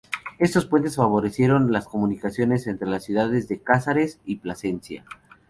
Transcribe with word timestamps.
Estos 0.39 0.65
puentes 0.65 0.95
favorecieron 0.95 1.71
las 1.71 1.85
comunicaciones 1.85 2.65
entre 2.65 2.87
las 2.87 3.03
ciudades 3.03 3.47
de 3.47 3.59
Cáceres 3.61 4.19
y 4.25 4.37
Plasencia. 4.37 5.05